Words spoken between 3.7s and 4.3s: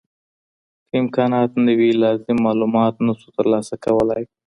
کولای.